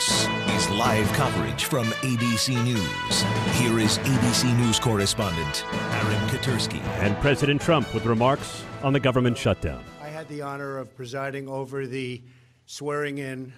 [0.00, 3.22] This is live coverage from ABC News.
[3.60, 6.80] Here is ABC News correspondent Aaron Katersky.
[7.02, 9.84] And President Trump with remarks on the government shutdown.
[10.00, 12.22] I had the honor of presiding over the
[12.64, 13.52] swearing in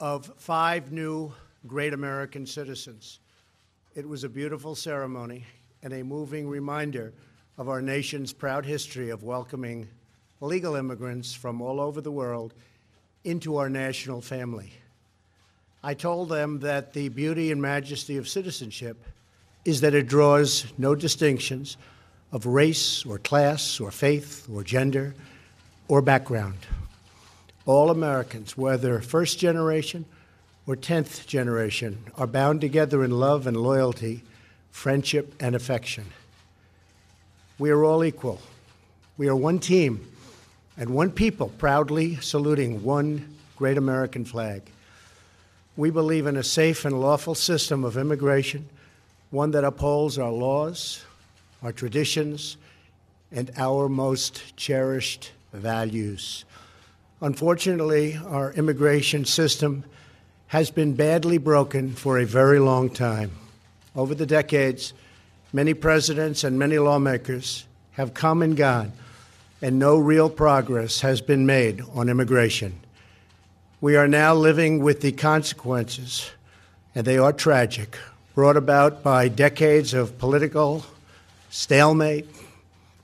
[0.00, 1.34] of five new
[1.66, 3.20] great American citizens.
[3.94, 5.44] It was a beautiful ceremony
[5.82, 7.12] and a moving reminder
[7.58, 9.88] of our nation's proud history of welcoming
[10.40, 12.54] legal immigrants from all over the world
[13.22, 14.72] into our national family.
[15.86, 18.96] I told them that the beauty and majesty of citizenship
[19.66, 21.76] is that it draws no distinctions
[22.32, 25.14] of race or class or faith or gender
[25.86, 26.56] or background.
[27.66, 30.06] All Americans, whether first generation
[30.66, 34.22] or tenth generation, are bound together in love and loyalty,
[34.70, 36.06] friendship and affection.
[37.58, 38.40] We are all equal.
[39.18, 40.10] We are one team
[40.78, 44.62] and one people proudly saluting one great American flag.
[45.76, 48.68] We believe in a safe and lawful system of immigration,
[49.30, 51.04] one that upholds our laws,
[51.62, 52.56] our traditions,
[53.32, 56.44] and our most cherished values.
[57.20, 59.82] Unfortunately, our immigration system
[60.48, 63.32] has been badly broken for a very long time.
[63.96, 64.92] Over the decades,
[65.52, 68.92] many presidents and many lawmakers have come and gone,
[69.60, 72.78] and no real progress has been made on immigration.
[73.84, 76.30] We are now living with the consequences,
[76.94, 77.98] and they are tragic,
[78.34, 80.86] brought about by decades of political
[81.50, 82.26] stalemate,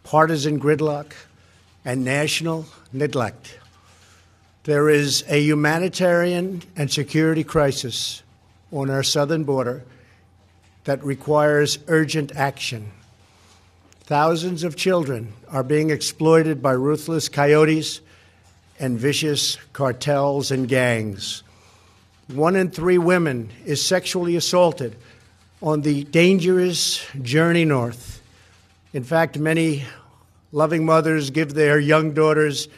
[0.04, 1.12] partisan gridlock,
[1.84, 2.64] and national
[2.94, 3.58] neglect.
[4.64, 8.22] There is a humanitarian and security crisis
[8.72, 9.84] on our southern border
[10.84, 12.90] that requires urgent action.
[14.04, 18.00] Thousands of children are being exploited by ruthless coyotes
[18.80, 21.44] and vicious cartels and gangs.
[22.28, 24.96] One in three women is sexually assaulted
[25.62, 28.22] on the dangerous journey north.
[28.94, 29.84] In fact, many
[30.50, 32.68] loving mothers give their young daughters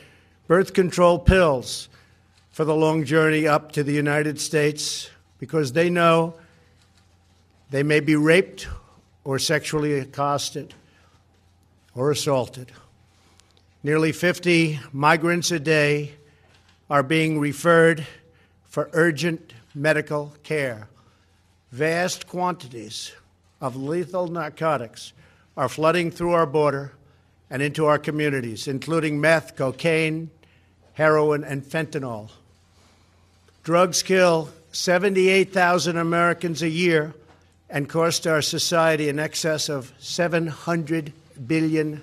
[0.49, 1.89] birth control pills
[2.51, 6.35] for the long journey up to the United States because they know
[7.71, 8.67] they may be raped
[9.25, 10.75] or sexually accosted
[11.95, 12.73] or assaulted.
[13.85, 16.13] Nearly 50 migrants a day
[16.89, 18.07] are being referred
[18.69, 20.87] for urgent medical care.
[21.73, 23.13] Vast quantities
[23.61, 25.13] of lethal narcotics
[25.57, 26.93] are flooding through our border
[27.51, 30.31] and into our communities, including meth, cocaine,
[30.93, 32.31] heroin, and fentanyl.
[33.65, 37.15] Drugs kill 78,000 Americans a year
[37.69, 41.13] and cost our society in excess of $700
[41.49, 42.03] billion.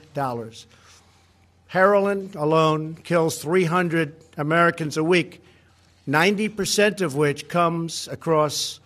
[1.69, 5.44] Heroin alone kills 300 Americans a week,
[6.07, 8.80] 90% of which comes across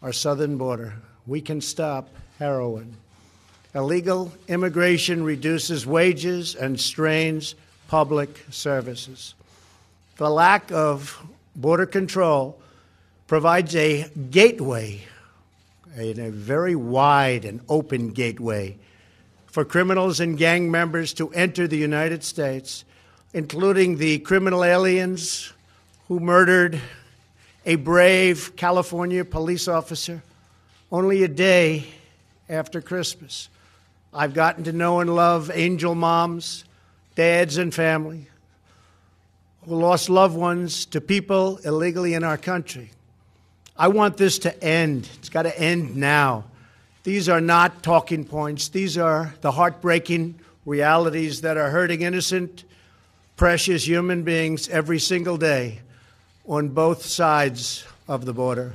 [0.00, 0.94] our southern border.
[1.26, 2.08] We can stop
[2.38, 2.96] heroin.
[3.74, 7.54] Illegal immigration reduces wages and strains
[7.88, 9.34] public services.
[10.16, 11.22] The lack of
[11.54, 12.58] border control
[13.26, 15.02] provides a gateway,
[15.98, 18.78] a, a very wide and open gateway
[19.50, 22.84] for criminals and gang members to enter the United States,
[23.34, 25.52] including the criminal aliens
[26.08, 26.80] who murdered
[27.66, 30.22] a brave California police officer
[30.92, 31.84] only a day
[32.48, 33.48] after Christmas.
[34.12, 36.64] I've gotten to know and love angel moms,
[37.14, 38.26] dads, and family
[39.66, 42.90] who lost loved ones to people illegally in our country.
[43.76, 45.08] I want this to end.
[45.18, 46.44] It's got to end now.
[47.02, 48.68] These are not talking points.
[48.68, 52.64] These are the heartbreaking realities that are hurting innocent,
[53.36, 55.80] precious human beings every single day
[56.46, 58.74] on both sides of the border.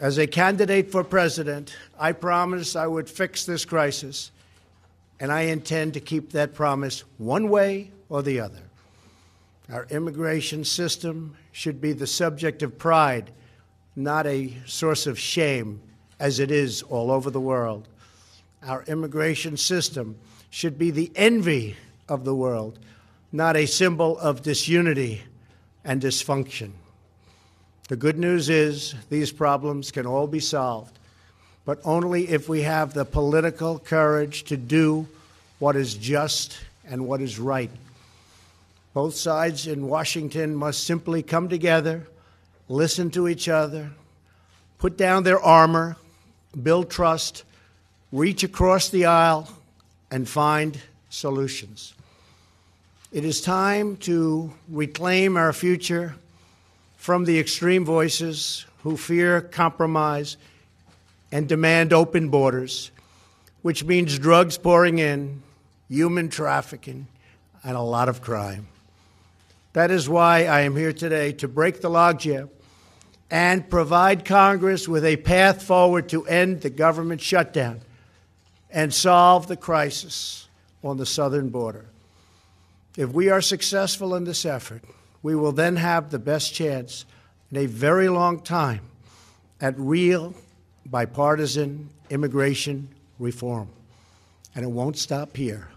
[0.00, 4.30] As a candidate for president, I promised I would fix this crisis,
[5.20, 8.62] and I intend to keep that promise one way or the other.
[9.70, 13.30] Our immigration system should be the subject of pride,
[13.94, 15.80] not a source of shame
[16.18, 17.88] as it is all over the world.
[18.62, 20.16] Our immigration system
[20.50, 21.76] should be the envy
[22.08, 22.78] of the world,
[23.32, 25.22] not a symbol of disunity
[25.84, 26.70] and dysfunction.
[27.88, 30.98] The good news is these problems can all be solved,
[31.64, 35.06] but only if we have the political courage to do
[35.58, 37.70] what is just and what is right.
[38.94, 42.06] Both sides in Washington must simply come together,
[42.68, 43.90] listen to each other,
[44.78, 45.96] put down their armor,
[46.62, 47.44] build trust,
[48.12, 49.48] reach across the aisle,
[50.10, 50.78] and find
[51.10, 51.94] solutions.
[53.12, 56.16] It is time to reclaim our future
[56.96, 60.36] from the extreme voices who fear compromise
[61.30, 62.90] and demand open borders,
[63.62, 65.42] which means drugs pouring in,
[65.88, 67.06] human trafficking,
[67.62, 68.66] and a lot of crime.
[69.72, 72.48] That is why I am here today to break the logjam
[73.30, 77.80] and provide Congress with a path forward to end the government shutdown
[78.70, 80.48] and solve the crisis
[80.82, 81.86] on the southern border.
[82.96, 84.82] If we are successful in this effort,
[85.22, 87.04] we will then have the best chance
[87.50, 88.82] in a very long time
[89.60, 90.34] at real
[90.86, 92.88] bipartisan immigration
[93.18, 93.68] reform.
[94.54, 95.68] And it won't stop here.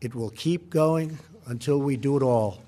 [0.00, 2.62] It will keep going until we do it all.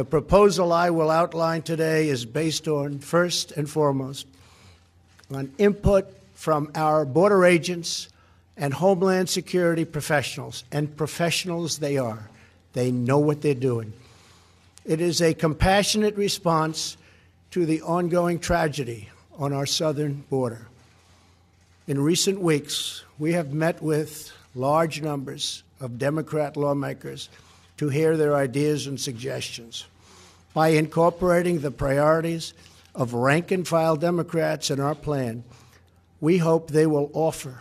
[0.00, 4.26] The proposal I will outline today is based on, first and foremost,
[5.30, 8.08] on input from our border agents
[8.56, 12.30] and Homeland Security professionals, and professionals they are.
[12.72, 13.92] They know what they're doing.
[14.86, 16.96] It is a compassionate response
[17.50, 20.66] to the ongoing tragedy on our southern border.
[21.86, 27.28] In recent weeks, we have met with large numbers of Democrat lawmakers
[27.76, 29.84] to hear their ideas and suggestions.
[30.52, 32.54] By incorporating the priorities
[32.94, 35.44] of rank and file Democrats in our plan,
[36.20, 37.60] we hope they will offer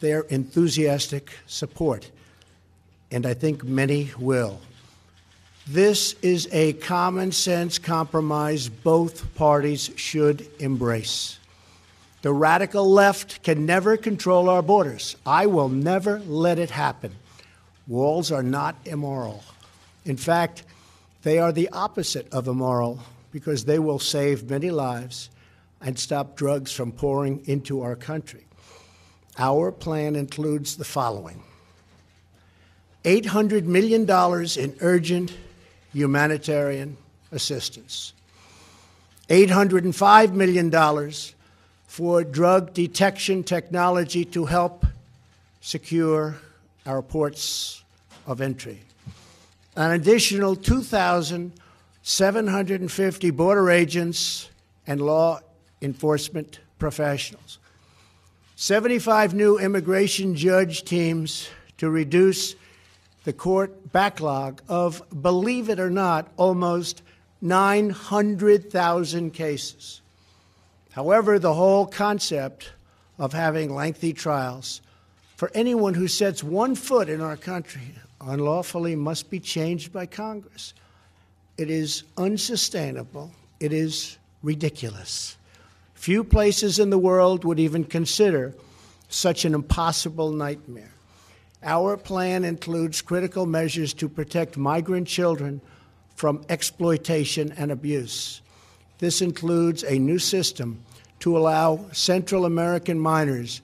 [0.00, 2.10] their enthusiastic support,
[3.10, 4.60] and I think many will.
[5.66, 11.38] This is a common sense compromise both parties should embrace.
[12.22, 15.14] The radical left can never control our borders.
[15.26, 17.12] I will never let it happen.
[17.86, 19.44] Walls are not immoral.
[20.04, 20.62] In fact,
[21.22, 23.00] they are the opposite of immoral
[23.32, 25.30] because they will save many lives
[25.80, 28.44] and stop drugs from pouring into our country.
[29.38, 31.42] Our plan includes the following
[33.04, 34.02] $800 million
[34.58, 35.36] in urgent
[35.92, 36.96] humanitarian
[37.30, 38.12] assistance,
[39.28, 41.12] $805 million
[41.86, 44.84] for drug detection technology to help
[45.60, 46.36] secure
[46.86, 47.82] our ports
[48.26, 48.80] of entry.
[49.76, 54.50] An additional 2,750 border agents
[54.86, 55.40] and law
[55.80, 57.58] enforcement professionals.
[58.56, 62.56] 75 new immigration judge teams to reduce
[63.24, 67.02] the court backlog of, believe it or not, almost
[67.40, 70.00] 900,000 cases.
[70.92, 72.72] However, the whole concept
[73.18, 74.80] of having lengthy trials
[75.36, 80.74] for anyone who sets one foot in our country unlawfully must be changed by Congress.
[81.56, 83.32] It is unsustainable.
[83.60, 85.36] It is ridiculous.
[85.94, 88.54] Few places in the world would even consider
[89.08, 90.92] such an impossible nightmare.
[91.62, 95.60] Our plan includes critical measures to protect migrant children
[96.14, 98.42] from exploitation and abuse.
[98.98, 100.84] This includes a new system
[101.20, 103.60] to allow Central American minors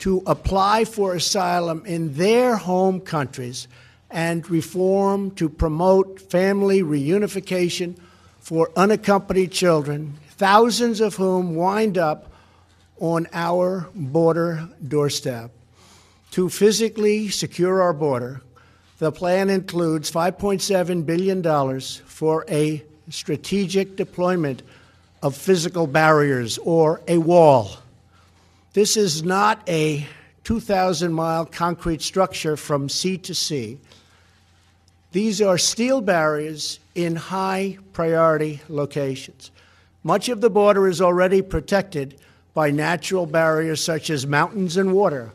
[0.00, 3.66] to apply for asylum in their home countries
[4.12, 7.96] and reform to promote family reunification
[8.40, 12.32] for unaccompanied children, thousands of whom wind up
[13.00, 15.50] on our border doorstep.
[16.32, 18.42] To physically secure our border,
[18.98, 24.62] the plan includes $5.7 billion for a strategic deployment
[25.22, 27.82] of physical barriers or a wall
[28.72, 30.06] this is not a
[30.44, 33.78] 2,000 mile concrete structure from sea to sea.
[35.12, 39.50] These are steel barriers in high priority locations.
[40.02, 42.18] Much of the border is already protected
[42.54, 45.30] by natural barriers such as mountains and water.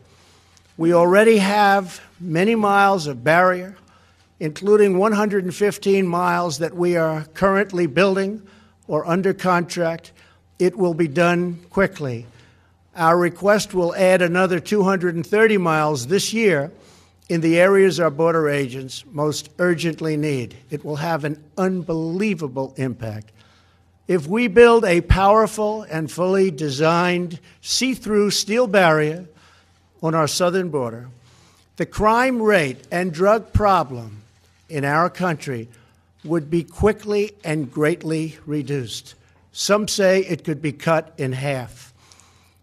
[0.77, 3.77] We already have many miles of barrier,
[4.39, 8.41] including 115 miles that we are currently building
[8.87, 10.11] or under contract.
[10.57, 12.25] It will be done quickly.
[12.95, 16.71] Our request will add another 230 miles this year
[17.29, 20.55] in the areas our border agents most urgently need.
[20.69, 23.31] It will have an unbelievable impact.
[24.07, 29.25] If we build a powerful and fully designed see through steel barrier
[30.01, 31.09] on our southern border,
[31.75, 34.21] the crime rate and drug problem
[34.69, 35.67] in our country
[36.23, 39.15] would be quickly and greatly reduced.
[39.51, 41.93] Some say it could be cut in half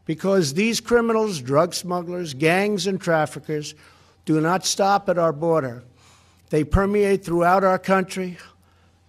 [0.07, 3.75] because these criminals, drug smugglers, gangs, and traffickers
[4.25, 5.83] do not stop at our border.
[6.51, 8.39] They permeate throughout our country,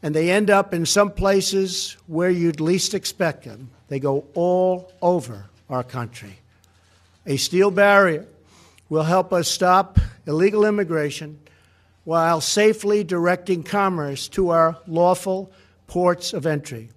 [0.01, 3.69] and they end up in some places where you'd least expect them.
[3.87, 6.39] They go all over our country.
[7.25, 8.25] A steel barrier
[8.89, 11.39] will help us stop illegal immigration
[12.03, 15.51] while safely directing commerce to our lawful
[15.87, 16.89] ports of entry.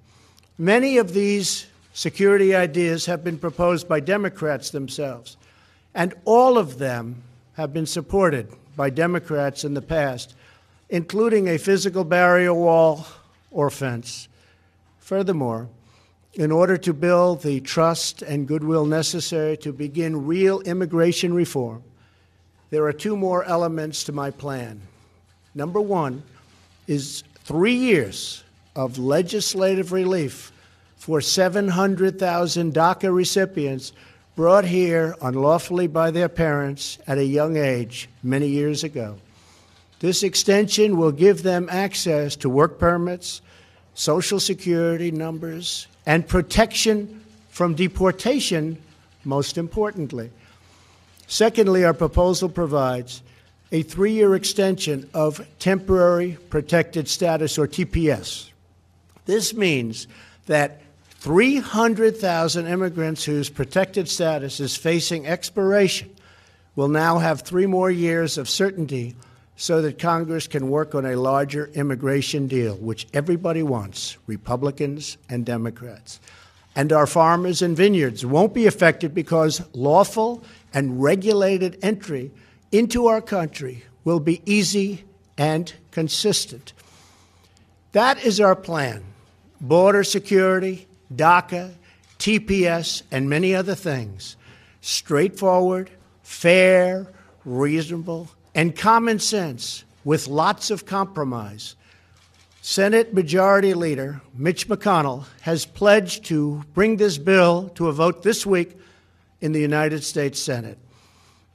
[0.58, 5.36] Many of these security ideas have been proposed by Democrats themselves,
[5.94, 7.22] and all of them
[7.58, 10.32] have been supported by Democrats in the past,
[10.90, 13.04] including a physical barrier wall
[13.50, 14.28] or fence.
[15.00, 15.68] Furthermore,
[16.34, 21.82] in order to build the trust and goodwill necessary to begin real immigration reform,
[22.70, 24.80] there are two more elements to my plan.
[25.52, 26.22] Number one
[26.86, 28.44] is three years
[28.76, 30.52] of legislative relief
[30.94, 33.92] for 700,000 DACA recipients
[34.38, 39.18] brought here unlawfully by their parents at a young age many years ago.
[39.98, 43.42] This extension will give them access to work permits,
[43.94, 48.80] Social Security numbers, and protection from deportation,
[49.24, 50.30] most importantly.
[51.26, 53.24] Secondly, our proposal provides
[53.72, 58.50] a three year extension of temporary protected status, or TPS.
[59.26, 60.06] This means
[60.46, 60.80] that
[61.18, 66.14] 300,000 immigrants whose protected status is facing expiration
[66.76, 69.16] will now have three more years of certainty
[69.56, 75.44] so that Congress can work on a larger immigration deal, which everybody wants, Republicans and
[75.44, 76.20] Democrats.
[76.76, 82.30] And our farmers and vineyards won't be affected because lawful and regulated entry
[82.70, 85.02] into our country will be easy
[85.36, 86.72] and consistent.
[87.90, 89.02] That is our plan
[89.60, 91.72] border security, DACA,
[92.18, 94.36] TPS, and many other things.
[94.80, 95.90] Straightforward,
[96.22, 97.06] fair,
[97.44, 101.76] reasonable, and common sense with lots of compromise.
[102.60, 108.44] Senate Majority Leader Mitch McConnell has pledged to bring this bill to a vote this
[108.44, 108.76] week
[109.40, 110.78] in the United States Senate.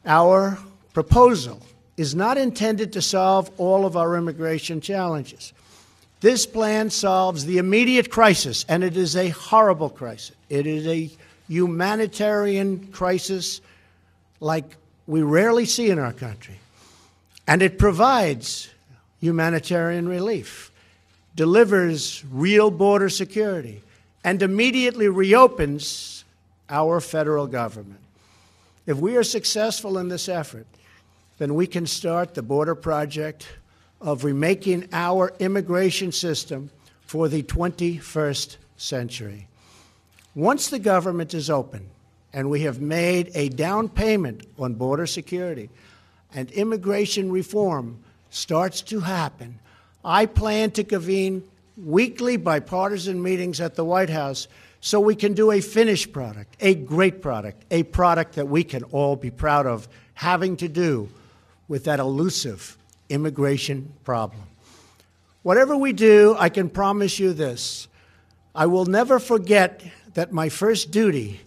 [0.05, 0.57] Our
[0.93, 1.61] proposal
[1.97, 5.53] is not intended to solve all of our immigration challenges.
[6.23, 10.33] This plan solves the immediate crisis, and it is a horrible crisis.
[10.47, 11.09] It is a
[11.49, 13.59] humanitarian crisis
[14.39, 14.63] like
[15.05, 16.61] we rarely see in our country.
[17.45, 18.69] And it provides
[19.19, 20.71] humanitarian relief,
[21.35, 23.81] delivers real border security,
[24.23, 26.23] and immediately reopens
[26.69, 27.99] our federal government.
[28.85, 30.67] If we are successful in this effort,
[31.37, 33.45] then we can start the border project
[34.03, 36.69] of remaking our immigration system
[37.01, 39.47] for the 21st century.
[40.35, 41.89] Once the government is open
[42.33, 45.69] and we have made a down payment on border security,
[46.35, 49.59] and immigration reform starts to happen,
[50.03, 51.43] I plan to convene
[51.77, 54.47] weekly bipartisan meetings at the White House
[54.81, 58.83] so we can do a finished product, a great product, a product that we can
[58.85, 61.09] all be proud of having to do
[61.67, 62.77] with that elusive
[63.09, 64.43] immigration problem.
[65.43, 67.87] Whatever we do, I can promise you this
[68.55, 69.83] I will never forget
[70.13, 71.41] that my first duty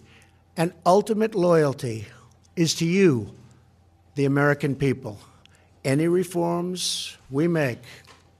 [0.55, 2.05] and ultimate loyalty
[2.55, 3.33] is to you,
[4.15, 5.19] the American people.
[5.85, 7.79] Any reforms we make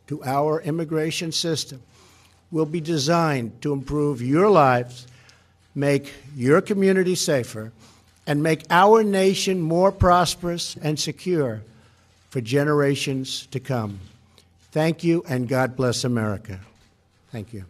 [0.08, 1.82] to our immigration system
[2.52, 5.08] will be designed to improve your lives,
[5.76, 7.72] make your community safer,
[8.26, 11.62] and make our nation more prosperous and secure
[12.30, 14.00] for generations to come.
[14.72, 16.60] Thank you, and God bless America.
[17.32, 17.66] Thank you.